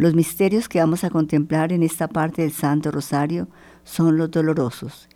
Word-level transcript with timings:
Los 0.00 0.14
misterios 0.14 0.70
que 0.70 0.78
vamos 0.78 1.04
a 1.04 1.10
contemplar 1.10 1.74
en 1.74 1.82
esta 1.82 2.08
parte 2.08 2.40
del 2.40 2.52
Santo 2.52 2.90
Rosario 2.90 3.48
son 3.84 4.16
los 4.16 4.30
dolorosos. 4.30 5.10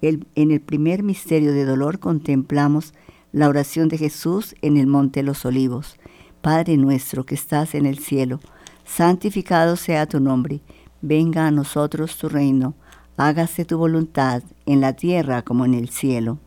en 0.00 0.52
el 0.52 0.60
primer 0.60 1.02
misterio 1.02 1.52
de 1.52 1.64
dolor 1.64 1.98
contemplamos 1.98 2.94
la 3.32 3.48
oración 3.48 3.88
de 3.88 3.98
Jesús 3.98 4.54
en 4.62 4.76
el 4.76 4.86
Monte 4.86 5.18
de 5.18 5.26
los 5.26 5.44
Olivos. 5.44 5.98
Padre 6.40 6.76
nuestro 6.76 7.26
que 7.26 7.34
estás 7.34 7.74
en 7.74 7.84
el 7.84 7.98
cielo, 7.98 8.38
santificado 8.84 9.74
sea 9.74 10.06
tu 10.06 10.20
nombre, 10.20 10.60
venga 11.02 11.48
a 11.48 11.50
nosotros 11.50 12.16
tu 12.16 12.28
reino, 12.28 12.74
hágase 13.16 13.64
tu 13.64 13.76
voluntad 13.76 14.44
en 14.66 14.80
la 14.80 14.92
tierra 14.92 15.42
como 15.42 15.64
en 15.64 15.74
el 15.74 15.88
cielo. 15.88 16.38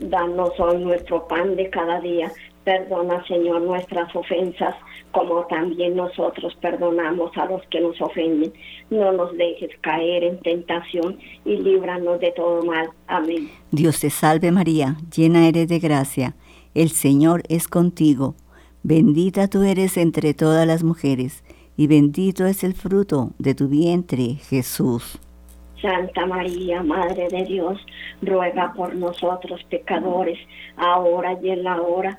Danos 0.00 0.50
hoy 0.58 0.84
nuestro 0.84 1.26
pan 1.28 1.56
de 1.56 1.70
cada 1.70 1.98
día, 1.98 2.30
perdona 2.64 3.24
Señor 3.26 3.62
nuestras 3.62 4.14
ofensas 4.14 4.74
como 5.12 5.46
también 5.46 5.94
nosotros 5.94 6.56
perdonamos 6.60 7.30
a 7.36 7.44
los 7.46 7.62
que 7.70 7.80
nos 7.80 8.00
ofenden. 8.00 8.52
No 8.90 9.12
nos 9.12 9.36
dejes 9.36 9.70
caer 9.80 10.24
en 10.24 10.40
tentación 10.40 11.18
y 11.44 11.56
líbranos 11.56 12.18
de 12.20 12.32
todo 12.32 12.62
mal. 12.64 12.88
Amén. 13.06 13.50
Dios 13.70 14.00
te 14.00 14.10
salve 14.10 14.50
María, 14.50 14.96
llena 15.14 15.46
eres 15.46 15.68
de 15.68 15.78
gracia, 15.78 16.34
el 16.74 16.90
Señor 16.90 17.42
es 17.48 17.68
contigo. 17.68 18.34
Bendita 18.82 19.48
tú 19.48 19.62
eres 19.62 19.96
entre 19.96 20.34
todas 20.34 20.66
las 20.66 20.82
mujeres, 20.82 21.44
y 21.76 21.86
bendito 21.86 22.46
es 22.46 22.64
el 22.64 22.74
fruto 22.74 23.30
de 23.38 23.54
tu 23.54 23.68
vientre, 23.68 24.36
Jesús. 24.48 25.20
Santa 25.80 26.26
María, 26.26 26.82
Madre 26.82 27.28
de 27.28 27.44
Dios, 27.44 27.78
ruega 28.22 28.72
por 28.72 28.94
nosotros 28.94 29.60
pecadores, 29.68 30.38
ahora 30.76 31.38
y 31.42 31.50
en 31.50 31.64
la 31.64 31.80
hora 31.80 32.18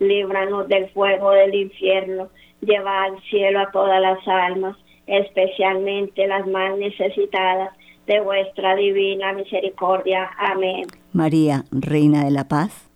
líbranos 0.00 0.66
del 0.66 0.90
fuego 0.90 1.30
del 1.30 1.54
infierno, 1.54 2.28
lleva 2.60 3.04
al 3.04 3.22
cielo 3.30 3.60
a 3.60 3.70
todas 3.70 4.00
las 4.00 4.26
almas, 4.26 4.76
especialmente 5.06 6.26
las 6.26 6.46
más 6.48 6.76
necesitadas 6.76 7.70
de 8.06 8.20
vuestra 8.20 8.74
divina 8.74 9.32
misericordia. 9.32 10.28
Amén. 10.36 10.86
María, 11.12 11.64
Reina 11.70 12.24
de 12.24 12.32
la 12.32 12.48
Paz 12.48 12.90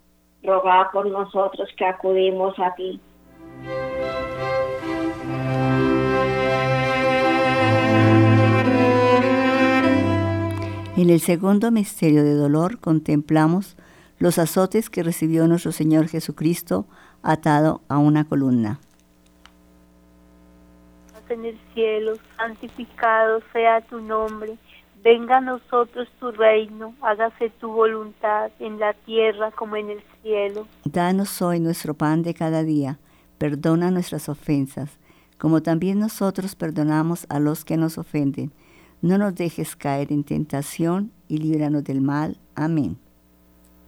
roga 0.44 0.90
por 0.92 1.06
nosotros 1.06 1.68
que 1.76 1.84
acudimos 1.84 2.54
a 2.58 2.74
ti. 2.74 3.00
En 10.96 11.10
el 11.10 11.20
segundo 11.20 11.70
misterio 11.72 12.22
de 12.22 12.34
dolor 12.34 12.78
contemplamos 12.78 13.76
los 14.18 14.38
azotes 14.38 14.90
que 14.90 15.02
recibió 15.02 15.46
nuestro 15.46 15.72
Señor 15.72 16.08
Jesucristo 16.08 16.86
atado 17.22 17.82
a 17.88 17.98
una 17.98 18.24
columna. 18.24 18.78
En 21.28 21.44
el 21.44 21.58
cielo, 21.72 22.14
santificado 22.36 23.40
sea 23.52 23.80
tu 23.80 24.00
nombre 24.00 24.56
Venga 25.04 25.36
a 25.36 25.40
nosotros 25.42 26.08
tu 26.18 26.32
reino, 26.32 26.94
hágase 27.02 27.50
tu 27.50 27.70
voluntad 27.70 28.50
en 28.58 28.78
la 28.78 28.94
tierra 28.94 29.50
como 29.50 29.76
en 29.76 29.90
el 29.90 30.02
cielo. 30.22 30.66
Danos 30.86 31.42
hoy 31.42 31.60
nuestro 31.60 31.92
pan 31.92 32.22
de 32.22 32.32
cada 32.32 32.62
día, 32.62 32.98
perdona 33.36 33.90
nuestras 33.90 34.30
ofensas, 34.30 34.98
como 35.36 35.62
también 35.62 35.98
nosotros 35.98 36.56
perdonamos 36.56 37.26
a 37.28 37.38
los 37.38 37.66
que 37.66 37.76
nos 37.76 37.98
ofenden. 37.98 38.50
No 39.02 39.18
nos 39.18 39.34
dejes 39.34 39.76
caer 39.76 40.10
en 40.10 40.24
tentación 40.24 41.12
y 41.28 41.36
líbranos 41.36 41.84
del 41.84 42.00
mal. 42.00 42.38
Amén. 42.54 42.96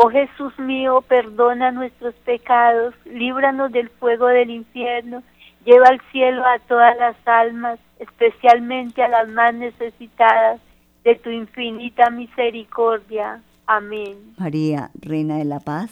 Oh 0.00 0.10
Jesús 0.10 0.56
mío, 0.60 1.02
perdona 1.08 1.72
nuestros 1.72 2.14
pecados, 2.24 2.94
líbranos 3.04 3.72
del 3.72 3.88
fuego 3.88 4.28
del 4.28 4.48
infierno, 4.48 5.24
lleva 5.64 5.88
al 5.88 6.00
cielo 6.12 6.46
a 6.46 6.60
todas 6.60 6.96
las 6.98 7.16
almas, 7.26 7.80
especialmente 7.98 9.02
a 9.02 9.08
las 9.08 9.28
más 9.28 9.52
necesitadas 9.54 10.60
de 11.02 11.16
tu 11.16 11.30
infinita 11.30 12.10
misericordia. 12.10 13.42
Amén. 13.66 14.34
María, 14.38 14.90
Reina 15.00 15.38
de 15.38 15.46
la 15.46 15.58
Paz, 15.58 15.90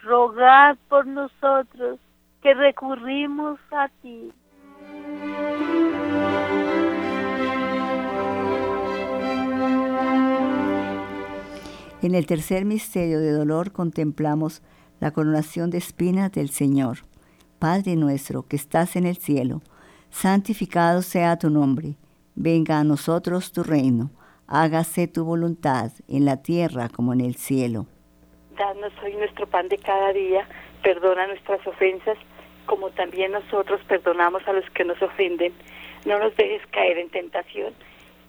rogad 0.00 0.76
por 0.90 1.06
nosotros 1.06 1.98
que 2.42 2.52
recurrimos 2.52 3.58
a 3.70 3.88
ti. 4.02 4.30
En 12.02 12.16
el 12.16 12.26
tercer 12.26 12.64
misterio 12.64 13.20
de 13.20 13.30
dolor 13.30 13.70
contemplamos 13.70 14.60
la 14.98 15.12
coronación 15.12 15.70
de 15.70 15.78
espinas 15.78 16.32
del 16.32 16.50
Señor. 16.50 16.98
Padre 17.60 17.94
nuestro 17.94 18.42
que 18.48 18.56
estás 18.56 18.96
en 18.96 19.06
el 19.06 19.16
cielo, 19.18 19.62
santificado 20.10 21.02
sea 21.02 21.38
tu 21.38 21.48
nombre. 21.48 21.94
Venga 22.34 22.80
a 22.80 22.84
nosotros 22.84 23.52
tu 23.52 23.62
reino. 23.62 24.10
Hágase 24.48 25.06
tu 25.06 25.24
voluntad 25.24 25.92
en 26.08 26.24
la 26.24 26.42
tierra 26.42 26.88
como 26.88 27.12
en 27.12 27.20
el 27.20 27.36
cielo. 27.36 27.86
Danos 28.58 28.92
hoy 29.04 29.14
nuestro 29.14 29.46
pan 29.46 29.68
de 29.68 29.78
cada 29.78 30.12
día. 30.12 30.48
Perdona 30.82 31.28
nuestras 31.28 31.64
ofensas 31.64 32.18
como 32.66 32.90
también 32.90 33.30
nosotros 33.30 33.80
perdonamos 33.86 34.42
a 34.48 34.52
los 34.52 34.68
que 34.70 34.84
nos 34.84 35.00
ofenden. 35.00 35.52
No 36.04 36.18
nos 36.18 36.34
dejes 36.34 36.66
caer 36.72 36.98
en 36.98 37.10
tentación 37.10 37.72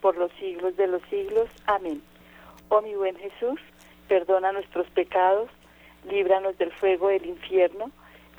por 0.00 0.16
los 0.16 0.30
siglos 0.32 0.76
de 0.76 0.86
los 0.86 1.02
siglos. 1.10 1.48
Amén. 1.66 2.02
Oh 2.68 2.82
mi 2.82 2.94
buen 2.94 3.16
Jesús, 3.16 3.60
perdona 4.08 4.52
nuestros 4.52 4.88
pecados, 4.90 5.50
líbranos 6.08 6.56
del 6.58 6.72
fuego 6.72 7.08
del 7.08 7.26
infierno, 7.26 7.90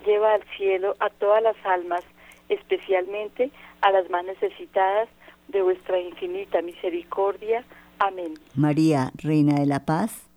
lleva 0.06 0.34
al 0.34 0.44
cielo 0.58 0.96
a 1.00 1.10
todas 1.10 1.44
las 1.44 1.58
almas, 1.66 2.04
especialmente 2.50 3.52
a 3.82 3.92
las 3.92 4.10
más 4.10 4.26
necesitadas 4.26 5.10
de 5.48 5.62
vuestra 5.62 6.00
infinita 6.00 6.62
misericordia. 6.62 7.64
Amén. 8.00 8.34
María, 8.56 9.12
Reina 9.16 9.60
de 9.60 9.66
la 9.66 9.86
Paz, 9.86 10.28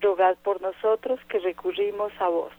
rogad 0.00 0.36
por 0.42 0.60
nosotros 0.60 1.20
que 1.28 1.38
recurrimos 1.38 2.12
a 2.20 2.28
vos. 2.28 2.52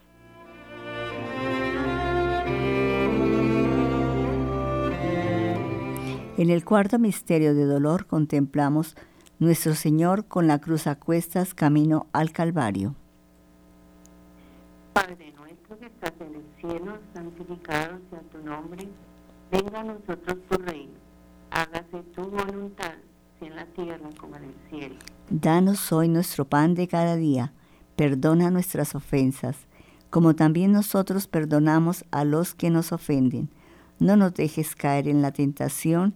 En 6.42 6.50
el 6.50 6.66
cuarto 6.66 6.98
misterio 6.98 7.54
de 7.54 7.66
dolor 7.66 8.08
contemplamos 8.08 8.96
Nuestro 9.38 9.76
Señor 9.76 10.26
con 10.26 10.48
la 10.48 10.58
cruz 10.58 10.88
a 10.88 10.96
cuestas 10.96 11.54
camino 11.54 12.08
al 12.14 12.32
Calvario. 12.32 12.96
Padre 14.92 15.36
nuestro 15.38 15.78
que 15.78 15.86
estás 15.86 16.14
en 16.20 16.34
el 16.34 16.44
cielo, 16.60 16.98
santificado 17.14 18.00
sea 18.10 18.22
tu 18.32 18.40
nombre. 18.40 18.88
Venga 19.52 19.82
a 19.82 19.84
nosotros 19.84 20.38
tu 20.50 20.58
reino. 20.58 20.94
Hágase 21.52 22.02
tu 22.16 22.24
voluntad, 22.24 22.96
sea 23.38 23.48
en 23.48 23.56
la 23.56 23.66
tierra 23.68 24.10
como 24.20 24.36
en 24.38 24.46
el 24.46 24.56
cielo. 24.72 24.96
Danos 25.30 25.92
hoy 25.92 26.10
nuestro 26.10 26.46
pan 26.46 26.74
de 26.74 26.88
cada 26.88 27.18
día. 27.18 27.54
Perdona 27.96 28.50
nuestras 28.50 28.96
ofensas, 28.96 29.58
como 30.10 30.34
también 30.34 30.72
nosotros 30.72 31.28
perdonamos 31.28 32.04
a 32.10 32.26
los 32.26 32.56
que 32.56 32.72
nos 32.72 32.94
ofenden. 32.94 33.52
No 34.00 34.16
nos 34.16 34.34
dejes 34.34 34.74
caer 34.76 35.08
en 35.08 35.22
la 35.22 35.32
tentación 35.34 36.16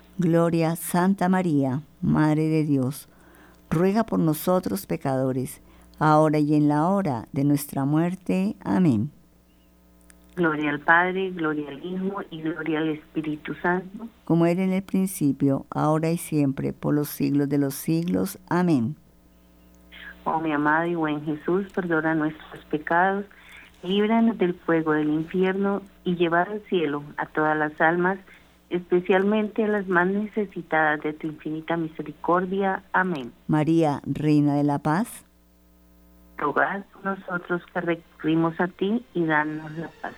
Gloria, 0.21 0.75
Santa 0.75 1.29
María, 1.29 1.81
Madre 1.99 2.43
de 2.47 2.63
Dios, 2.63 3.09
ruega 3.71 4.03
por 4.03 4.19
nosotros 4.19 4.85
pecadores, 4.85 5.61
ahora 5.97 6.37
y 6.37 6.53
en 6.53 6.67
la 6.67 6.87
hora 6.89 7.27
de 7.31 7.43
nuestra 7.43 7.85
muerte. 7.85 8.55
Amén. 8.63 9.09
Gloria 10.35 10.69
al 10.69 10.79
Padre, 10.79 11.31
gloria 11.31 11.69
al 11.69 11.83
Hijo 11.83 12.21
y 12.29 12.39
gloria 12.39 12.79
al 12.79 12.89
Espíritu 12.89 13.55
Santo. 13.63 14.07
Como 14.23 14.45
era 14.45 14.63
en 14.63 14.73
el 14.73 14.83
principio, 14.83 15.65
ahora 15.71 16.11
y 16.11 16.17
siempre, 16.17 16.71
por 16.71 16.93
los 16.93 17.09
siglos 17.09 17.49
de 17.49 17.57
los 17.57 17.73
siglos. 17.73 18.37
Amén. 18.47 18.95
Oh 20.23 20.39
mi 20.39 20.51
amado 20.51 20.85
y 20.85 20.93
buen 20.93 21.25
Jesús, 21.25 21.65
perdona 21.73 22.13
nuestros 22.13 22.63
pecados, 22.65 23.25
líbranos 23.81 24.37
del 24.37 24.53
fuego 24.53 24.91
del 24.91 25.09
infierno 25.09 25.81
y 26.03 26.15
lleva 26.15 26.43
al 26.43 26.61
cielo 26.69 27.01
a 27.17 27.25
todas 27.25 27.57
las 27.57 27.81
almas, 27.81 28.19
especialmente 28.71 29.63
a 29.63 29.67
las 29.67 29.87
más 29.87 30.07
necesitadas 30.07 31.01
de 31.01 31.13
tu 31.13 31.27
infinita 31.27 31.77
misericordia. 31.77 32.83
Amén. 32.93 33.31
María, 33.47 34.01
Reina 34.05 34.55
de 34.55 34.63
la 34.63 34.79
Paz, 34.79 35.25
rogad 36.37 36.83
nosotros 37.03 37.61
que 37.71 37.81
recurrimos 37.81 38.59
a 38.59 38.67
ti 38.67 39.05
y 39.13 39.25
danos 39.25 39.71
la 39.77 39.89
paz. 40.01 40.15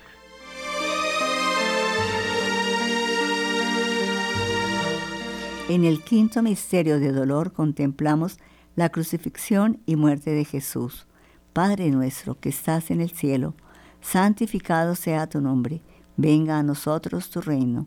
En 5.68 5.84
el 5.84 6.02
quinto 6.02 6.42
misterio 6.42 6.98
de 7.00 7.12
dolor 7.12 7.52
contemplamos 7.52 8.38
la 8.76 8.88
crucifixión 8.90 9.80
y 9.86 9.96
muerte 9.96 10.30
de 10.30 10.44
Jesús. 10.44 11.06
Padre 11.52 11.90
nuestro 11.90 12.38
que 12.38 12.48
estás 12.48 12.90
en 12.90 13.00
el 13.00 13.10
cielo, 13.10 13.54
santificado 14.00 14.94
sea 14.94 15.26
tu 15.28 15.40
nombre, 15.40 15.80
venga 16.16 16.58
a 16.58 16.62
nosotros 16.62 17.30
tu 17.30 17.40
reino, 17.40 17.86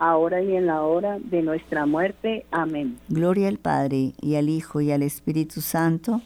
ahora 0.00 0.42
y 0.42 0.56
en 0.56 0.66
la 0.66 0.82
hora 0.82 1.18
de 1.20 1.42
nuestra 1.42 1.86
muerte. 1.86 2.44
Amén. 2.50 2.98
Gloria 3.08 3.46
al 3.46 3.58
Padre, 3.58 4.14
y 4.20 4.34
al 4.34 4.48
Hijo, 4.48 4.80
y 4.80 4.90
al 4.90 5.02
Espíritu 5.02 5.60
Santo 5.60 6.20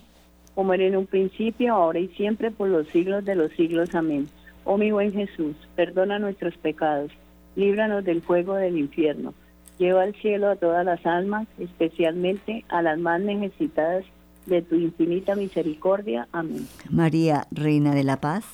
como 0.54 0.72
era 0.72 0.84
en 0.84 0.96
un 0.96 1.06
principio, 1.06 1.74
ahora 1.74 1.98
y 1.98 2.08
siempre, 2.08 2.50
por 2.50 2.68
los 2.68 2.86
siglos 2.88 3.24
de 3.24 3.34
los 3.34 3.52
siglos. 3.52 3.94
Amén. 3.94 4.28
Oh 4.64 4.78
mi 4.78 4.92
buen 4.92 5.12
Jesús, 5.12 5.56
perdona 5.74 6.18
nuestros 6.18 6.56
pecados, 6.56 7.10
líbranos 7.54 8.04
del 8.04 8.22
fuego 8.22 8.54
del 8.54 8.78
infierno, 8.78 9.34
lleva 9.78 10.02
al 10.02 10.14
cielo 10.14 10.48
a 10.48 10.56
todas 10.56 10.86
las 10.86 11.04
almas, 11.04 11.46
especialmente 11.58 12.64
a 12.68 12.80
las 12.80 12.98
más 12.98 13.20
necesitadas 13.20 14.04
de 14.46 14.62
tu 14.62 14.76
infinita 14.76 15.34
misericordia. 15.34 16.28
Amén. 16.32 16.66
María, 16.88 17.46
Reina 17.50 17.94
de 17.94 18.04
la 18.04 18.20
Paz, 18.20 18.44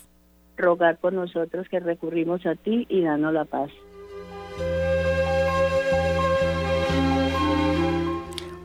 rogar 0.56 0.96
por 0.96 1.12
nosotros 1.12 1.68
que 1.68 1.78
recurrimos 1.78 2.44
a 2.44 2.56
ti 2.56 2.87
y 2.88 3.02
danos 3.02 3.33
la 3.33 3.44
paz. 3.44 3.70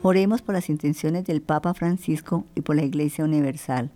Oremos 0.08 0.40
por 0.40 0.54
las 0.54 0.70
intenciones 0.70 1.24
del 1.24 1.42
Papa 1.42 1.74
Francisco 1.74 2.44
y 2.54 2.60
por 2.60 2.76
la 2.76 2.84
Iglesia 2.84 3.24
Universal. 3.24 3.90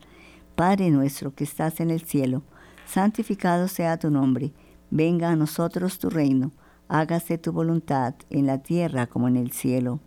Padre 0.57 0.91
nuestro 0.91 1.37
que 1.37 1.45
estás 1.45 1.79
en 1.79 1.93
el 1.93 2.01
cielo, 2.01 2.43
santificado 2.85 3.69
sea 3.69 3.97
tu 3.97 4.11
nombre, 4.11 4.51
venga 4.91 5.31
a 5.31 5.37
nosotros 5.37 6.01
tu 6.01 6.11
reino, 6.11 6.51
hágase 6.89 7.39
tu 7.39 7.53
voluntad 7.53 8.15
en 8.29 8.49
la 8.49 8.61
tierra 8.61 9.07
como 9.07 9.29
en 9.29 9.37
el 9.37 9.53
cielo. 9.53 10.01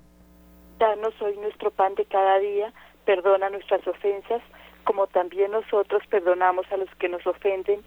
Danos 0.78 1.14
hoy 1.22 1.38
nuestro 1.38 1.72
pan 1.72 1.96
de 1.96 2.04
cada 2.04 2.38
día, 2.40 2.74
perdona 3.06 3.50
nuestras 3.50 3.88
ofensas, 3.88 4.42
como 4.84 5.08
también 5.08 5.52
nosotros 5.52 6.04
perdonamos 6.10 6.66
a 6.74 6.76
los 6.76 6.94
que 7.00 7.08
nos 7.08 7.26
ofenden, 7.26 7.80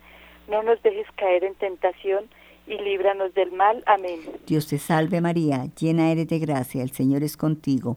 no 0.48 0.62
nos 0.62 0.82
dejes 0.82 1.06
caer 1.18 1.44
en 1.44 1.54
tentación, 1.56 2.30
y 2.66 2.78
líbranos 2.78 3.32
del 3.34 3.52
mal. 3.52 3.82
Amén. 3.86 4.20
Dios 4.46 4.66
te 4.66 4.78
salve 4.78 5.20
María, 5.20 5.66
llena 5.78 6.10
eres 6.10 6.28
de 6.28 6.38
gracia, 6.38 6.82
el 6.82 6.90
Señor 6.90 7.22
es 7.22 7.36
contigo. 7.36 7.96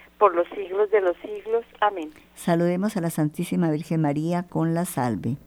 por 0.21 0.35
los 0.35 0.47
siglos 0.49 0.91
de 0.91 1.01
los 1.01 1.17
siglos. 1.17 1.65
Amén. 1.79 2.11
Saludemos 2.35 2.95
a 2.95 3.01
la 3.01 3.09
Santísima 3.09 3.71
Virgen 3.71 4.03
María 4.03 4.45
con 4.47 4.75
la 4.75 4.85
salve. 4.85 5.37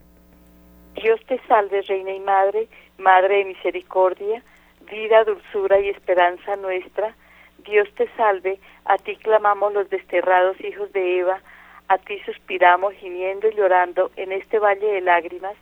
Dios 1.01 1.21
te 1.27 1.39
salve, 1.47 1.81
Reina 1.83 2.11
y 2.11 2.19
Madre, 2.19 2.67
Madre 2.97 3.37
de 3.37 3.45
misericordia, 3.45 4.43
vida, 4.91 5.23
dulzura 5.23 5.79
y 5.79 5.87
esperanza 5.87 6.57
nuestra. 6.57 7.15
Dios 7.59 7.87
te 7.95 8.09
salve, 8.17 8.59
a 8.83 8.97
ti 8.97 9.15
clamamos 9.15 9.71
los 9.73 9.89
desterrados 9.89 10.59
hijos 10.59 10.91
de 10.91 11.19
Eva, 11.19 11.39
a 11.87 11.97
ti 11.97 12.19
suspiramos 12.25 12.95
gimiendo 12.95 13.47
y 13.47 13.55
llorando 13.55 14.11
en 14.17 14.33
este 14.33 14.59
valle 14.59 14.87
de 14.87 14.99
lágrimas. 14.99 15.55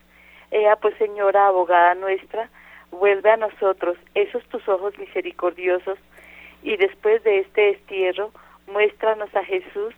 Ea 0.49 0.75
pues, 0.77 0.97
Señora, 0.97 1.49
abogada 1.49 1.93
nuestra, 1.93 2.49
vuelve 2.89 3.29
a 3.29 3.37
nosotros 3.37 3.95
esos 4.15 4.43
tus 4.45 4.67
ojos 4.67 4.97
misericordiosos, 4.97 5.99
y 6.63 6.77
después 6.77 7.23
de 7.23 7.41
este 7.41 7.61
destierro, 7.61 8.31
muéstranos 8.67 9.33
a 9.35 9.43
Jesús, 9.43 9.93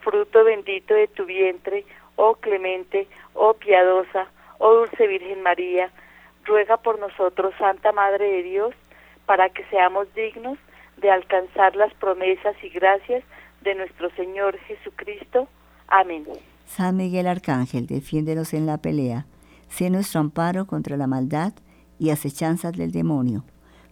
fruto 0.00 0.44
bendito 0.44 0.94
de 0.94 1.08
tu 1.08 1.24
vientre, 1.24 1.84
oh 2.16 2.34
clemente, 2.36 3.08
oh 3.34 3.54
piadosa, 3.54 4.26
oh 4.58 4.74
dulce 4.74 5.06
Virgen 5.06 5.42
María, 5.42 5.90
ruega 6.44 6.76
por 6.76 6.98
nosotros, 6.98 7.54
Santa 7.58 7.92
Madre 7.92 8.26
de 8.30 8.42
Dios, 8.42 8.74
para 9.26 9.48
que 9.48 9.64
seamos 9.64 10.12
dignos 10.14 10.58
de 10.96 11.10
alcanzar 11.10 11.76
las 11.76 11.92
promesas 11.94 12.56
y 12.62 12.68
gracias 12.68 13.24
de 13.62 13.74
nuestro 13.74 14.10
Señor 14.10 14.56
Jesucristo. 14.58 15.48
Amén. 15.88 16.24
San 16.66 16.96
Miguel 16.96 17.26
Arcángel, 17.26 17.86
defiéndenos 17.86 18.54
en 18.54 18.66
la 18.66 18.78
pelea. 18.78 19.26
Sé 19.68 19.90
nuestro 19.90 20.20
amparo 20.20 20.66
contra 20.66 20.96
la 20.96 21.06
maldad 21.06 21.52
y 21.98 22.10
acechanzas 22.10 22.72
del 22.72 22.92
demonio. 22.92 23.44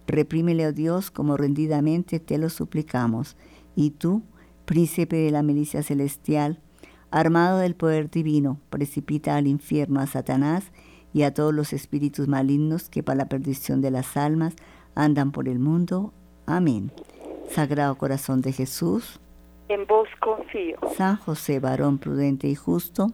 Reprímele, 0.07 0.67
oh 0.67 0.73
Dios, 0.73 1.11
como 1.11 1.37
rendidamente 1.37 2.21
te 2.21 2.39
lo 2.39 2.51
suplicamos. 2.51 3.37
Y 3.75 3.91
tú, 3.91 4.23
príncipe 4.65 5.17
de 5.17 5.31
la 5.31 5.43
milicia 5.43 5.83
celestial, 5.83 6.61
armado 7.11 7.59
del 7.59 7.75
poder 7.75 8.11
divino, 8.11 8.59
precipita 8.71 9.37
al 9.37 9.47
infierno 9.47 10.01
a 10.01 10.07
Satanás 10.07 10.73
y 11.13 11.23
a 11.23 11.33
todos 11.33 11.55
los 11.55 11.73
espíritus 11.73 12.29
malignos 12.29 12.89
que 12.89 13.03
para 13.03 13.19
la 13.19 13.29
perdición 13.29 13.81
de 13.81 13.91
las 13.91 14.17
almas 14.17 14.57
andan 14.95 15.33
por 15.33 15.49
el 15.49 15.59
mundo. 15.59 16.13
Amén. 16.47 16.91
Sagrado 17.51 17.97
Corazón 17.97 18.41
de 18.41 18.53
Jesús, 18.53 19.21
en 19.69 19.87
vos 19.87 20.09
confío. 20.21 20.77
San 20.97 21.17
José, 21.17 21.59
varón 21.59 21.99
prudente 21.99 22.49
y 22.49 22.55
justo, 22.55 23.13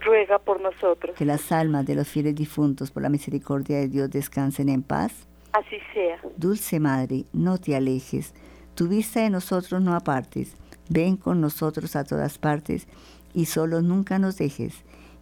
ruega 0.00 0.38
por 0.38 0.60
nosotros. 0.60 1.16
Que 1.16 1.24
las 1.24 1.50
almas 1.52 1.86
de 1.86 1.94
los 1.94 2.08
fieles 2.08 2.34
difuntos 2.34 2.90
por 2.90 3.02
la 3.02 3.08
misericordia 3.08 3.78
de 3.78 3.88
Dios 3.88 4.10
descansen 4.10 4.68
en 4.68 4.82
paz. 4.82 5.26
Así 5.52 5.76
sea. 5.92 6.20
Dulce 6.36 6.78
Madre, 6.78 7.24
no 7.32 7.58
te 7.58 7.74
alejes, 7.74 8.34
tu 8.76 8.88
vista 8.88 9.20
de 9.20 9.30
nosotros 9.30 9.82
no 9.82 9.94
apartes, 9.94 10.52
ven 10.90 11.16
con 11.16 11.40
nosotros 11.40 11.96
a 11.96 12.04
todas 12.04 12.36
partes 12.36 12.86
y 13.32 13.46
solo 13.46 13.80
nunca 13.80 14.18
nos 14.18 14.36
dejes. 14.36 14.74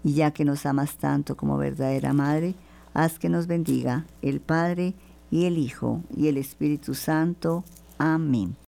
Y 0.02 0.14
ya 0.14 0.32
que 0.32 0.44
nos 0.44 0.66
amas 0.66 0.96
tanto 0.96 1.36
como 1.36 1.56
verdadera 1.56 2.12
Madre, 2.12 2.56
haz 2.92 3.18
que 3.18 3.28
nos 3.28 3.46
bendiga 3.46 4.06
el 4.22 4.40
Padre 4.40 4.94
y 5.30 5.46
el 5.46 5.56
Hijo 5.56 6.02
y 6.14 6.26
el 6.26 6.36
Espíritu 6.36 6.94
Santo. 6.94 7.64
Amén. 7.96 8.56